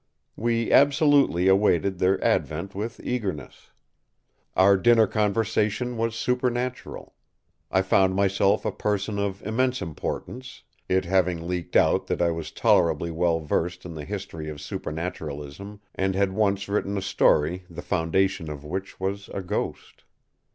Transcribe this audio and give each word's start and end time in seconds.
We 0.35 0.71
absolutely 0.71 1.47
awaited 1.47 1.99
their 1.99 2.19
advent 2.23 2.73
with 2.73 2.99
eagerness. 3.03 3.69
Our 4.55 4.75
dinner 4.75 5.05
conversation 5.05 5.95
was 5.95 6.15
supernatural. 6.15 7.13
I 7.69 7.83
found 7.83 8.15
myself 8.15 8.65
a 8.65 8.71
person 8.71 9.19
of 9.19 9.45
immense 9.45 9.79
importance, 9.79 10.63
it 10.89 11.05
having 11.05 11.47
leaked 11.47 11.75
out 11.75 12.07
that 12.07 12.19
I 12.19 12.31
was 12.31 12.49
tolerably 12.49 13.11
well 13.11 13.41
versed 13.41 13.85
in 13.85 13.93
the 13.93 14.03
history 14.05 14.49
of 14.49 14.59
supernaturalism, 14.59 15.81
and 15.93 16.15
had 16.15 16.33
once 16.33 16.67
written 16.67 16.97
a 16.97 17.01
story 17.03 17.65
the 17.69 17.83
foundation 17.83 18.49
of 18.49 18.63
which 18.65 18.99
was 18.99 19.29
a 19.35 19.43
ghost. 19.43 20.03